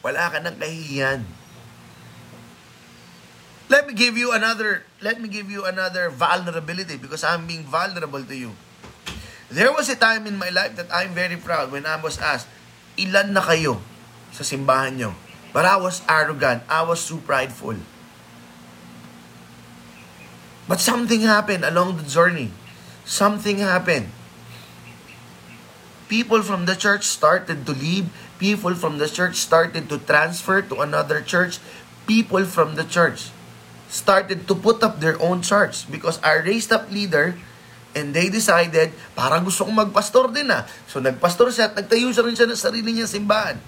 [0.00, 1.39] Wala ka ng kahihiyan.
[3.70, 8.18] Let me give you another let me give you another vulnerability because I'm being vulnerable
[8.18, 8.58] to you.
[9.46, 12.50] There was a time in my life that I'm very proud when I was asked,
[12.98, 13.78] ilan na kayo
[14.34, 15.14] sa simbahan nyo?
[15.54, 16.66] But I was arrogant.
[16.66, 17.78] I was too prideful.
[20.66, 22.50] But something happened along the journey.
[23.06, 24.10] Something happened.
[26.10, 28.10] People from the church started to leave.
[28.42, 31.62] People from the church started to transfer to another church.
[32.10, 33.30] People from the church
[33.90, 37.34] started to put up their own church because I raised up leader
[37.92, 40.62] and they decided, parang gusto kong magpastor din ah.
[40.86, 43.58] So nagpastor siya at nagtayo siya rin siya ng sarili niyang simbahan.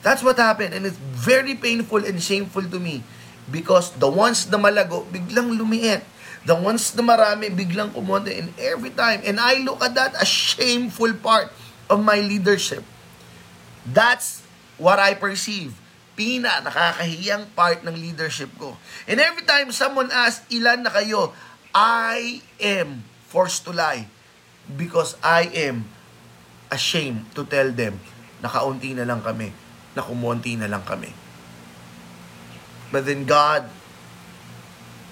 [0.00, 3.04] That's what happened and it's very painful and shameful to me
[3.52, 6.02] because the ones na malago, biglang lumiit.
[6.46, 8.30] The ones na marami, biglang kumonte.
[8.30, 11.50] And every time, and I look at that as shameful part
[11.90, 12.86] of my leadership.
[13.82, 14.46] That's
[14.78, 15.74] what I perceive
[16.16, 18.80] pina nakakahiyang part ng leadership ko.
[19.04, 21.36] And every time someone asks, ilan na kayo?
[21.76, 24.08] I am forced to lie
[24.64, 25.84] because I am
[26.72, 28.00] ashamed to tell them
[28.40, 29.52] na kaunti na lang kami,
[29.92, 31.12] na kumonti na lang kami.
[32.88, 33.68] But then God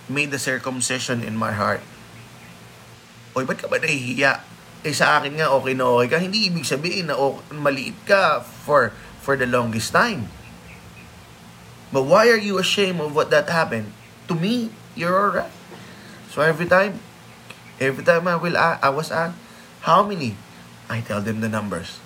[0.09, 1.85] made the circumcision in my heart.
[3.37, 4.41] Oy, ba't ka ba nahihiya?
[4.85, 6.19] Eh sa akin nga, okay na okay ka.
[6.21, 10.29] Hindi ibig sabihin na okay, maliit ka for, for the longest time.
[11.95, 13.95] But why are you ashamed of what that happened?
[14.27, 15.55] To me, you're alright.
[16.27, 16.99] So every time,
[17.79, 19.39] every time I will, I was asked,
[19.87, 20.35] how many?
[20.91, 22.03] I tell them the numbers.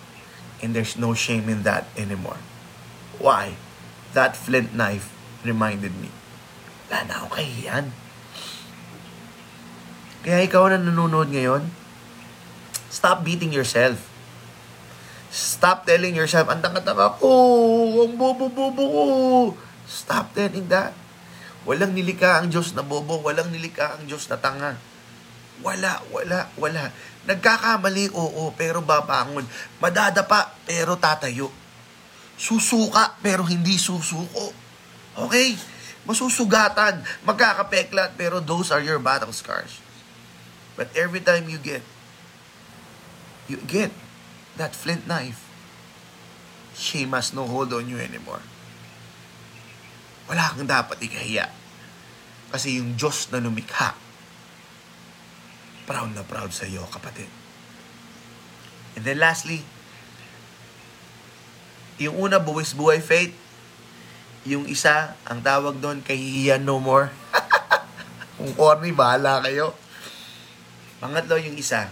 [0.60, 2.36] And there's no shame in that anymore.
[3.16, 3.56] Why?
[4.12, 5.08] That flint knife
[5.40, 6.12] reminded me,
[6.92, 7.88] wala na akong kahiyan.
[10.20, 11.72] Kaya ikaw na nanonood ngayon,
[12.92, 14.04] stop beating yourself.
[15.32, 17.32] Stop telling yourself, ang tanga-tanga ko,
[18.04, 19.04] ang bobo-bobo ko.
[19.88, 20.92] Stop telling that.
[21.64, 24.76] Walang nilika ang Diyos na bobo, walang nilika ang Diyos na tanga.
[25.64, 26.92] Wala, wala, wala.
[27.24, 29.48] Nagkakamali, oo, pero babangon.
[29.80, 31.48] Madadapa, pero tatayo.
[32.38, 34.54] Susuka, pero hindi susuko.
[35.18, 35.56] Okay?
[36.06, 39.82] Masusugatan, magkakapeklat, pero those are your battle scars.
[40.78, 41.82] But every time you get,
[43.50, 43.90] you get
[44.54, 45.42] that flint knife,
[46.78, 48.40] shame has no hold on you anymore
[50.28, 51.48] wala kang dapat ikahiya.
[52.52, 53.96] Kasi yung Diyos na lumikha,
[55.88, 57.28] proud na proud sa iyo, kapatid.
[58.96, 59.64] And then lastly,
[61.98, 63.34] yung una, buwis-buhay faith.
[64.46, 67.10] Yung isa, ang tawag doon, kahihiyan no more.
[68.38, 69.74] Kung corny, bahala kayo.
[71.02, 71.90] Pangatlo yung isa,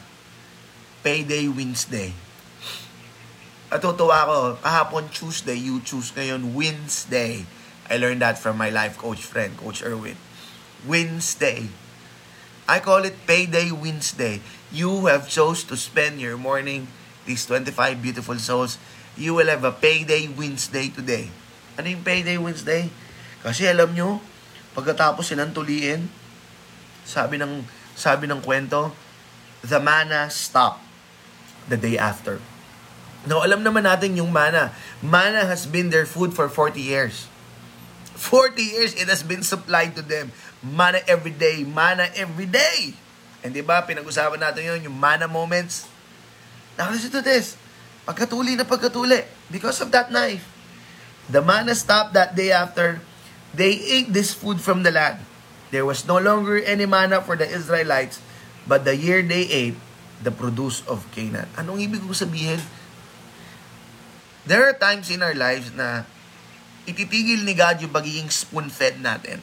[1.02, 2.14] payday wins day.
[3.66, 7.42] Natutuwa ko, kahapon Tuesday, you choose ngayon Wednesday.
[7.86, 10.18] I learned that from my life coach friend, Coach Erwin.
[10.86, 11.70] Wednesday.
[12.66, 14.42] I call it Payday Wednesday.
[14.74, 16.90] You have chose to spend your morning,
[17.26, 18.78] these 25 beautiful souls,
[19.16, 21.30] you will have a Payday Wednesday today.
[21.78, 22.90] Ano yung Payday Wednesday?
[23.40, 24.18] Kasi alam nyo,
[24.74, 26.10] pagkatapos silang tuliin,
[27.06, 27.62] sabi ng,
[27.94, 28.90] sabi ng kwento,
[29.62, 30.82] the manna stopped
[31.70, 32.42] the day after.
[33.26, 34.70] Now, alam naman natin yung mana.
[35.02, 37.26] Mana has been their food for 40 years.
[38.16, 40.32] 40 years it has been supplied to them.
[40.64, 42.96] Mana every day, mana every day.
[43.44, 45.86] And di ba, pinag-usapan natin yun, yung mana moments.
[46.74, 47.54] Now listen to this.
[48.08, 49.22] Pagkatuli na pagkatuli.
[49.52, 50.42] Because of that knife.
[51.30, 53.02] The manna stopped that day after
[53.54, 55.18] they ate this food from the land.
[55.74, 58.22] There was no longer any manna for the Israelites,
[58.66, 59.78] but the year they ate
[60.22, 61.50] the produce of Canaan.
[61.58, 62.62] Anong ibig ko sabihin?
[64.46, 66.06] There are times in our lives na
[66.86, 69.42] ititigil ni God yung pagiging spoon-fed natin.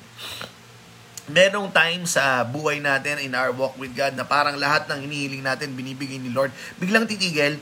[1.27, 5.43] Merong time sa buhay natin in our walk with God na parang lahat ng hinihiling
[5.43, 7.59] natin binibigay ni Lord, biglang titigil.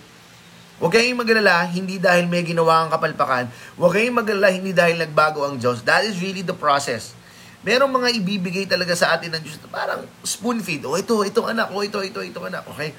[0.81, 3.45] Huwag kayong magalala, hindi dahil may ginawa kang kapalpakan.
[3.77, 5.85] Huwag kayong magalala, hindi dahil nagbago ang Diyos.
[5.85, 7.13] That is really the process.
[7.61, 10.81] Merong mga ibibigay talaga sa atin ng Diyos parang spoon feed.
[10.89, 12.65] O oh, ito, ito anak, o oh, ito, ito, ito anak.
[12.73, 12.97] Okay?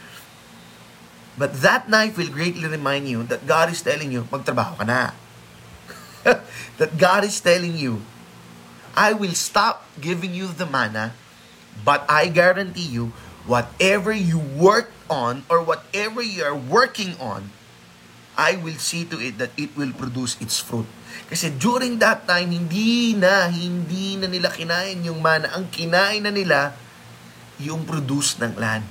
[1.34, 5.10] But that knife will greatly remind you that God is telling you, magtrabaho ka na.
[6.78, 8.02] that God is telling you,
[8.92, 11.16] I will stop giving you the manna,
[11.84, 13.12] but I guarantee you,
[13.46, 17.50] whatever you work on or whatever you are working on,
[18.32, 20.88] I will see to it that it will produce its fruit.
[21.28, 25.52] Kasi during that time, hindi na, hindi na nila kinain yung mana.
[25.52, 26.72] Ang kinain na nila,
[27.60, 28.88] yung produce ng land.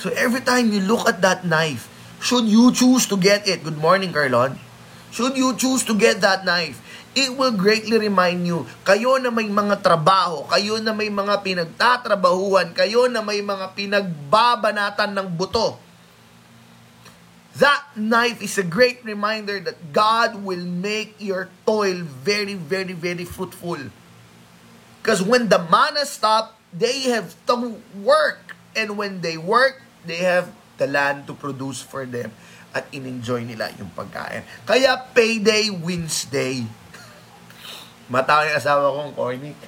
[0.00, 1.88] So every time you look at that knife,
[2.20, 4.60] should you choose to get it, good morning, Carlon,
[5.10, 6.78] should you choose to get that knife,
[7.14, 12.70] it will greatly remind you, kayo na may mga trabaho, kayo na may mga pinagtatrabahuan,
[12.70, 15.74] kayo na may mga pinagbabanatan ng buto.
[17.58, 23.26] That knife is a great reminder that God will make your toil very, very, very
[23.26, 23.90] fruitful.
[25.02, 28.54] Because when the manna stopped, they have to work.
[28.78, 32.30] And when they work, they have the land to produce for them
[32.70, 34.46] at in-enjoy nila yung pagkain.
[34.62, 36.62] Kaya payday wins day.
[38.12, 39.52] Mata yung asawa kong corny.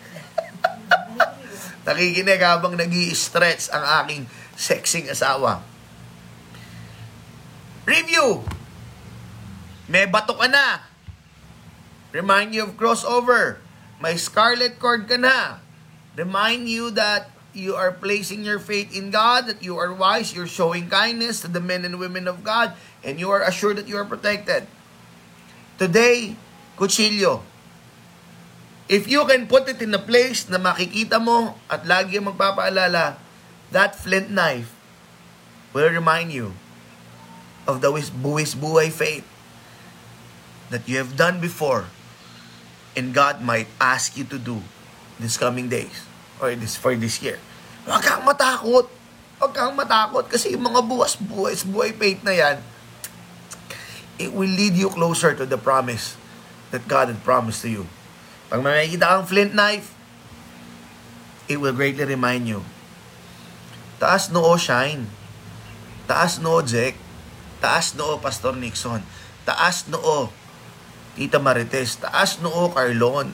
[1.87, 4.23] Nakikinig habang nag stretch ang aking
[4.55, 5.63] sexing asawa.
[7.83, 8.47] Review!
[9.91, 10.87] May bato ka na.
[12.15, 13.59] Remind you of crossover.
[13.99, 15.59] May scarlet cord ka na.
[16.15, 20.51] Remind you that you are placing your faith in God, that you are wise, you're
[20.51, 22.73] showing kindness to the men and women of God,
[23.05, 24.67] and you are assured that you are protected.
[25.79, 26.37] Today,
[26.77, 27.45] kutsilyo.
[28.89, 33.17] If you can put it in a place na makikita mo at lagi magpapaalala,
[33.73, 34.69] that flint knife
[35.73, 36.53] will remind you
[37.65, 39.25] of the buwis buhay faith
[40.69, 41.89] that you have done before
[42.93, 44.61] and God might ask you to do
[45.17, 46.12] this coming days
[46.43, 47.39] or this for this year.
[47.87, 48.91] Huwag kang matakot.
[49.39, 52.57] Huwag kang matakot kasi yung mga buwas buhay, buhay faith na yan,
[54.19, 56.19] it will lead you closer to the promise
[56.75, 57.85] that God had promised to you.
[58.51, 59.95] Pag may makikita kang flint knife,
[61.47, 62.67] it will greatly remind you.
[64.03, 65.07] Taas noo, Shine.
[66.11, 66.99] Taas noo, Jack.
[67.63, 69.03] Taas noo, Pastor Nixon.
[69.47, 70.31] Taas noo,
[71.15, 72.03] Tita Marites.
[72.03, 73.31] Taas noo, Carlon.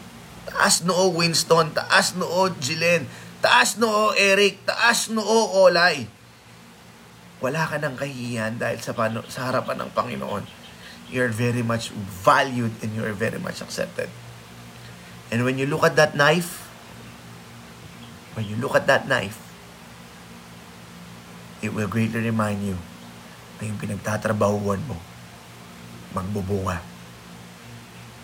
[0.49, 1.77] Taas noo, Winston.
[1.77, 3.05] Taas noo, Jilen.
[3.45, 4.65] Taas noo, Eric.
[4.65, 6.09] Taas noo, Olay.
[7.45, 10.59] Wala ka ng kahihiyan dahil sa, pano, sa harapan ng Panginoon
[11.09, 11.89] you're very much
[12.25, 14.09] valued and you're very much accepted.
[15.33, 16.69] And when you look at that knife,
[18.37, 19.41] when you look at that knife,
[21.61, 22.77] it will greatly remind you
[23.59, 24.97] na yung pinagtatrabahuan mo,
[26.15, 26.81] magbubunga.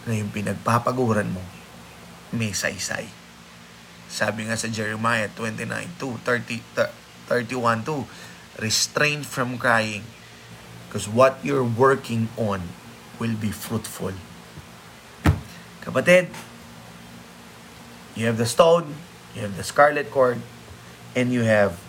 [0.04, 1.42] Na yung pinagpapaguran mo,
[2.34, 3.08] may saysay.
[4.10, 6.60] Sabi nga sa Jeremiah 29:2, 30,
[7.30, 8.04] 31:2,
[8.60, 10.04] restrain from crying
[10.94, 12.70] Because what you're working on
[13.18, 14.14] will be fruitful.
[15.82, 16.30] Kapatid,
[18.14, 18.94] you have the stone,
[19.34, 20.38] you have the scarlet cord,
[21.18, 21.82] and you have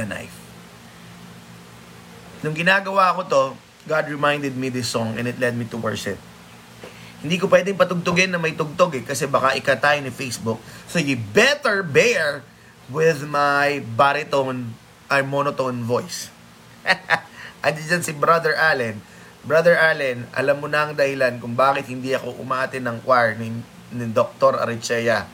[0.00, 0.40] the knife.
[2.40, 3.42] Nung ginagawa ko to,
[3.84, 6.16] God reminded me this song and it led me to worship.
[7.20, 10.56] Hindi ko pwedeng patugtugin na may tugtog eh, kasi baka ikatay ni Facebook.
[10.88, 12.40] So you better bear
[12.88, 14.72] with my baritone,
[15.12, 16.32] or monotone voice.
[17.66, 19.04] Andiyan si Brother Allen.
[19.44, 23.52] Brother Allen, alam mo na ang dahilan kung bakit hindi ako umaatin ng choir ni,
[23.92, 24.56] ni Dr.
[24.56, 25.28] Arichea.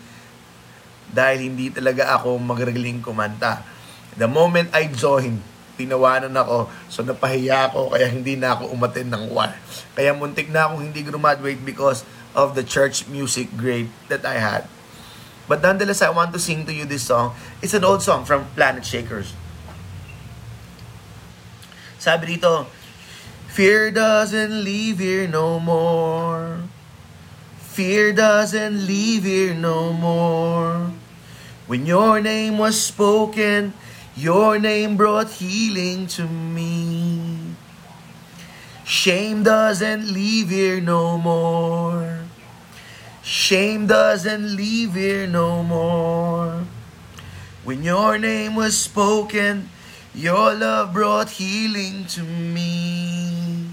[1.07, 3.63] Dahil hindi talaga ako magaling kumanta.
[4.19, 5.39] The moment I joined,
[5.77, 6.73] tinawanan ako.
[6.89, 9.57] So napahiya ako kaya hindi na ako umatin ng choir.
[9.93, 12.03] Kaya muntik na akong hindi graduate because
[12.37, 14.69] of the church music grade that I had.
[15.47, 17.39] But nonetheless, I want to sing to you this song.
[17.63, 19.31] It's an old song from Planet Shakers.
[22.03, 22.67] Sabi dito,
[23.57, 26.67] Fear doesn't live here no more.
[27.73, 30.93] Fear doesn't live here no more.
[31.67, 33.73] When your name was spoken,
[34.17, 37.55] your name brought healing to me.
[38.85, 42.25] Shame doesn't live here no more.
[43.23, 46.65] Shame doesn't live here no more.
[47.65, 49.69] When your name was spoken,
[50.17, 53.69] Your love brought healing to me.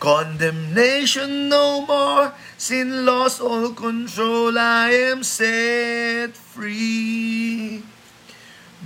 [0.00, 7.82] Condemnation no more, sin lost all control, I am set free.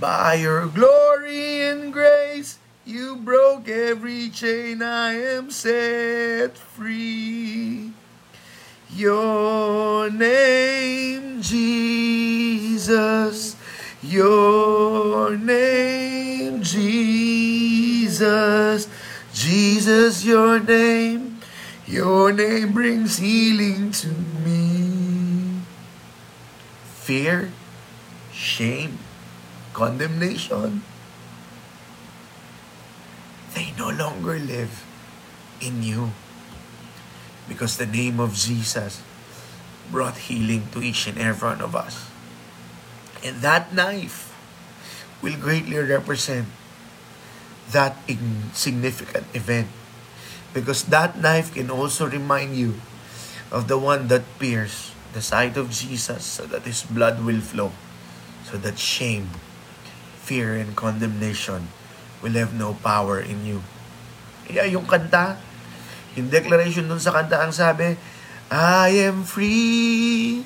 [0.01, 7.91] By your glory and grace, you broke every chain, I am set free.
[8.95, 12.75] Your name, Jesus,
[14.01, 17.69] your name, Jesus.
[19.35, 21.39] Jesus, your name.
[21.85, 24.07] Your name brings healing to
[24.43, 25.61] me.
[26.85, 27.51] Fear,
[28.33, 28.97] shame,
[29.73, 30.83] condemnation.
[33.53, 34.85] They no longer live
[35.59, 36.11] in you.
[37.47, 39.03] Because the name of Jesus
[39.91, 42.07] brought healing to each and every one of us.
[43.23, 44.31] And that knife
[45.21, 46.47] will greatly represent
[47.71, 49.67] that insignificant event.
[50.53, 52.79] Because that knife can also remind you
[53.51, 57.71] of the one that pierced the side of Jesus so that his blood will flow.
[58.47, 59.29] So that shame,
[60.21, 61.73] fear, and condemnation
[62.21, 63.65] will have no power in you.
[64.45, 65.41] Kaya yung kanta,
[66.13, 67.97] yung declaration dun sa kanta, ang sabi,
[68.51, 70.43] I am free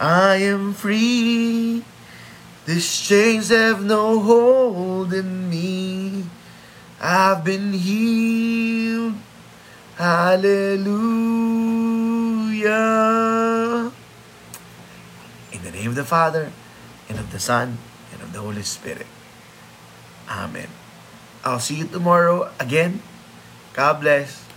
[0.00, 1.84] I am free.
[2.64, 6.24] These chains have no hold in me.
[6.98, 9.20] I've been healed.
[9.96, 10.72] Hallelujah.
[15.52, 16.50] In the name of the Father,
[17.10, 17.76] and of the Son,
[18.40, 19.06] the Holy Spirit.
[20.24, 20.68] Amen.
[21.44, 23.02] I'll see you tomorrow again.
[23.76, 24.49] God bless.